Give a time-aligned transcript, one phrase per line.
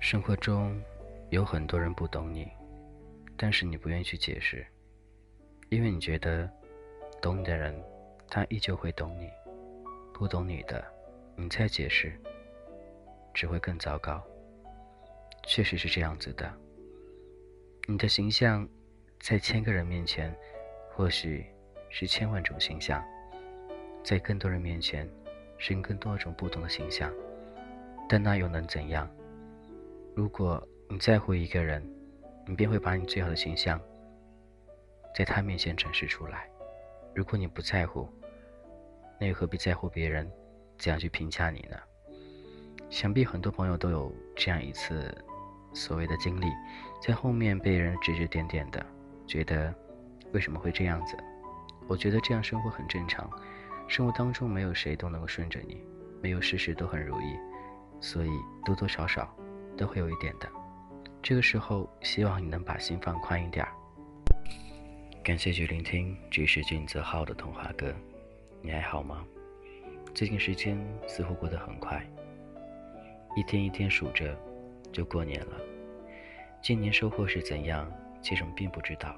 [0.00, 0.80] 生活中
[1.28, 2.50] 有很多人不懂你，
[3.36, 4.66] 但是你不愿意去解释，
[5.68, 6.50] 因为你觉得
[7.20, 7.78] 懂你的人，
[8.26, 9.28] 他依旧会懂你；
[10.14, 10.82] 不懂你的，
[11.36, 12.18] 你再解释，
[13.34, 14.22] 只会更糟糕。
[15.44, 16.50] 确实是这样子的。
[17.86, 18.66] 你的形象
[19.20, 20.34] 在千个人面前，
[20.90, 21.44] 或许
[21.90, 23.02] 是千万种形象；
[24.02, 25.08] 在更多人面前，
[25.56, 27.12] 是更多种不同的形象。
[28.08, 29.08] 但那又能怎样？
[30.14, 31.82] 如果你在乎一个人，
[32.46, 33.80] 你便会把你最好的形象
[35.14, 36.48] 在他面前展示出来。
[37.14, 38.08] 如果你不在乎，
[39.18, 40.30] 那又何必在乎别人
[40.78, 41.76] 怎样去评价你呢？
[42.88, 45.14] 想必很多朋友都有这样一次
[45.74, 46.46] 所谓的经历，
[47.06, 48.84] 在后面被人指指点点的，
[49.26, 49.74] 觉得
[50.32, 51.14] 为什么会这样子？
[51.88, 53.28] 我觉得这样生活很正常，
[53.88, 55.82] 生活当中没有谁都能够顺着你，
[56.22, 57.36] 没有事事都很如意，
[58.00, 58.30] 所以
[58.64, 59.34] 多多少少。
[59.78, 60.50] 都会有一点的，
[61.22, 63.72] 这个时候希望你能把心放宽一点儿。
[65.22, 67.94] 感谢去聆听，这是俊泽浩的童话歌，
[68.60, 69.24] 你还好吗？
[70.12, 72.04] 最近时间似乎过得很快，
[73.36, 74.36] 一天一天数着，
[74.92, 75.56] 就过年了。
[76.60, 77.88] 今年收获是怎样，
[78.20, 79.14] 其实我们并不知道，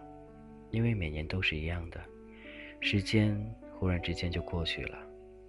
[0.70, 1.98] 因为每年都是一样的，
[2.81, 3.39] 时间
[3.78, 4.98] 忽然之间就过去了，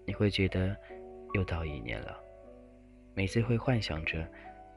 [0.05, 0.75] 你会觉得
[1.33, 2.17] 又到一年了，
[3.13, 4.27] 每次会幻想着。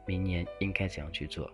[0.07, 1.51] 明年应该怎样去做？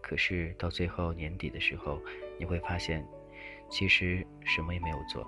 [0.00, 2.00] 可是到最后年底的时候，
[2.38, 3.04] 你会发现，
[3.68, 5.26] 其实什么也没有做。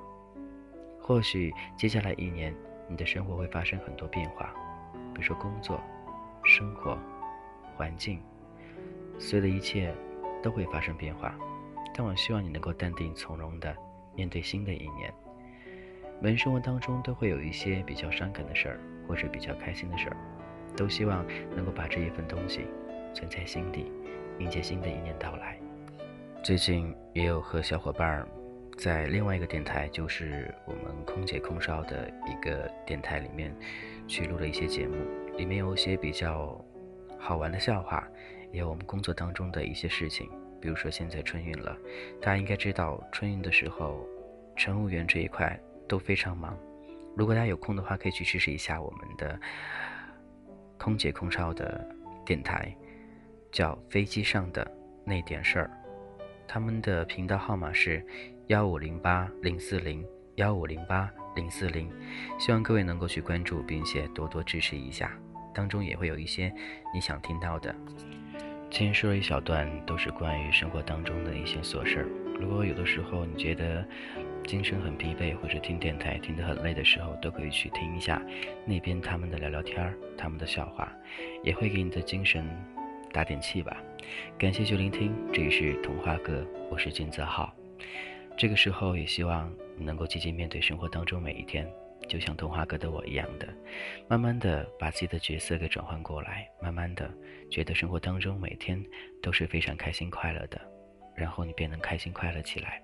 [1.00, 2.54] 或许接下来一年，
[2.88, 4.54] 你的生活会发生很多变化，
[5.12, 5.82] 比如说工作、
[6.44, 6.96] 生活、
[7.76, 8.22] 环境，
[9.18, 9.92] 所有的一切
[10.40, 11.36] 都会发生变化。
[11.92, 13.76] 但我希望你能够淡定从容的
[14.14, 15.12] 面对新的一年。
[16.20, 20.16] 每人生活当中都会有一些比较伤感的事儿，或者比较开心的事儿。
[20.74, 22.66] 都希望能够把这一份东西
[23.12, 23.92] 存在心底，
[24.38, 25.58] 迎接新的一年到来。
[26.42, 28.26] 最近也有和小伙伴
[28.78, 33.54] 在另外一个电台，就是我们空姐空少的一个电台里面
[34.08, 34.96] 去录了一些节目，
[35.36, 36.58] 里面有一些比较
[37.18, 38.08] 好玩的笑话，
[38.50, 40.30] 也有我们工作当中的一些事情。
[40.58, 41.76] 比如说现在春运了，
[42.20, 44.08] 大家应该知道春运的时候，
[44.56, 45.58] 乘务员这一块
[45.88, 46.56] 都非常忙。
[47.16, 49.38] 如果大家有空的话，可以去支持一下我们的。
[50.78, 51.86] 空姐空少的
[52.26, 52.76] 电台
[53.52, 54.68] 叫飞机上的
[55.04, 55.70] 那点事儿，
[56.48, 58.04] 他们的频道号码是
[58.48, 60.04] 幺五零八零四零
[60.34, 61.88] 幺五零八零四零，
[62.36, 65.16] 希望各位能够去关注，并且多多支持一下，
[65.54, 66.52] 当中也会有一些
[66.92, 67.72] 你想听到的。
[68.68, 72.21] 今天说了一小段，都是关于生活当中的一些琐事儿。
[72.42, 73.86] 如果有的时候你觉得
[74.44, 78.20] 精神很疲惫，或者听电台听得很累的时候，都可以去听一下
[78.66, 80.92] 那边他们的聊聊天儿，他们的笑话，
[81.44, 82.44] 也会给你的精神
[83.12, 83.80] 打点气吧。
[84.36, 87.54] 感谢去聆听，这里是童话哥，我是金泽浩。
[88.36, 91.64] 这个时候也希望你能够积极面对生活当中每一天。
[92.08, 93.48] 就像童话哥的我一样的，
[94.08, 97.08] 慢慢的把自己的角色给转换过来，慢慢的
[97.48, 98.84] 觉得生活当中每天
[99.22, 100.60] 都是非常开心快乐的，
[101.14, 102.82] 然后你便能开心快乐起来。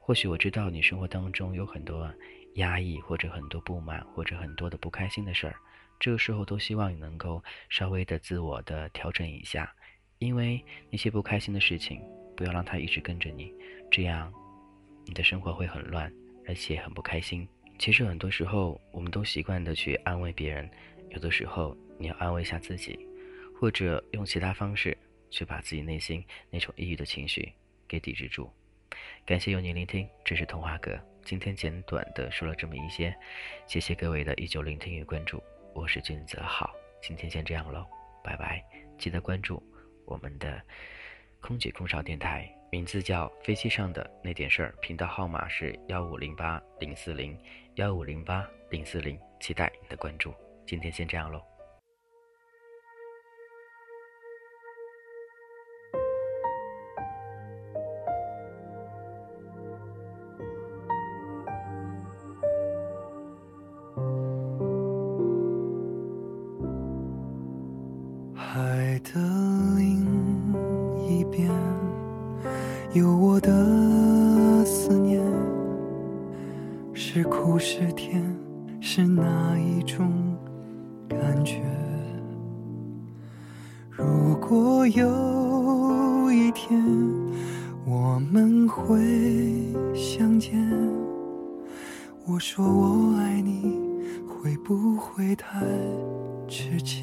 [0.00, 2.12] 或许我知道你生活当中有很多
[2.54, 5.56] 压抑，或者很多不满，或者很多的不开心的事儿，
[5.98, 9.74] 这个时候都希望你能够稍微的自我的调整一下，
[10.18, 12.02] 因为那些不开心的事情
[12.36, 13.52] 不要让它一直跟着你，
[13.90, 14.32] 这样
[15.06, 16.12] 你的生活会很乱，
[16.46, 17.48] 而且很不开心。
[17.78, 20.70] 其实很多时候，我们都习惯的去安慰别人，
[21.10, 22.98] 有的时候你要安慰一下自己，
[23.58, 24.96] 或者用其他方式
[25.34, 27.52] 去把自己内心那种抑郁的情绪
[27.88, 28.48] 给抵制住。
[29.26, 33.12] 感谢有你聆听，这是童话哥，今天简短的说了这么一些，
[33.66, 35.42] 谢谢各位的依旧聆听与关注，
[35.74, 36.72] 我是君泽好，
[37.02, 37.84] 今天先这样喽，
[38.22, 38.62] 拜拜，
[38.96, 39.60] 记得关注
[40.06, 40.62] 我们的
[41.40, 42.48] 空姐空少电台。
[42.70, 47.36] 名字叫飞机上的那点事儿，频道号码是幺五零八零四零
[47.74, 50.32] 幺五零八零四零，期待你的关注。
[50.66, 51.53] 今天先这样喽。
[71.34, 71.50] 边。
[72.92, 75.20] 有我的思念，
[76.92, 78.22] 是苦是甜，
[78.80, 80.12] 是哪一种
[81.08, 81.60] 感觉？
[83.90, 86.80] 如果有一天
[87.84, 88.96] 我们会
[89.92, 90.56] 相见，
[92.26, 93.76] 我说我爱你，
[94.28, 95.60] 会不会太
[96.46, 97.02] 直接？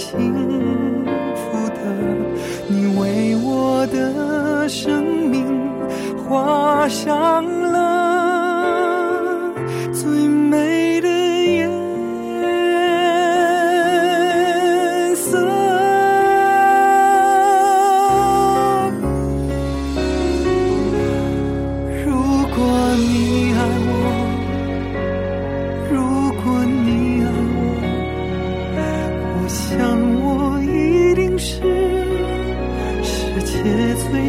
[0.00, 1.04] 幸
[1.36, 1.76] 福的。
[2.68, 5.46] 你为我的生命
[6.24, 8.09] 画上了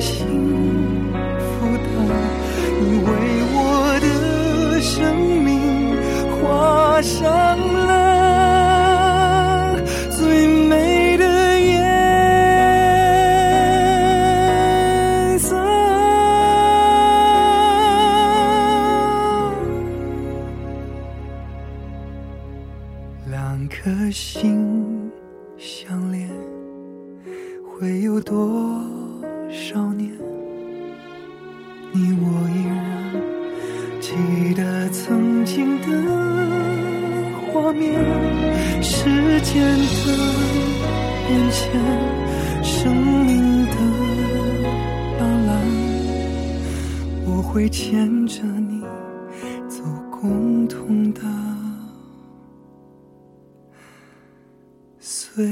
[0.01, 0.25] 幸
[1.37, 1.85] 福的。
[2.81, 3.09] 你为
[3.53, 3.57] 我
[3.99, 4.99] 的生
[5.43, 5.49] 命
[6.41, 7.21] 画上
[7.87, 7.89] 了
[10.09, 11.23] 最美的
[11.59, 11.77] 颜
[15.39, 15.55] 色。
[23.29, 24.60] 两颗心
[34.43, 35.87] 记得曾经的
[37.53, 37.93] 画面，
[38.81, 39.05] 时
[39.41, 40.17] 间的
[41.27, 41.79] 变迁，
[42.63, 43.75] 生命的
[45.19, 45.49] 斑斓，
[47.27, 48.81] 我会牵着你
[49.69, 51.21] 走共同的
[54.99, 55.45] 岁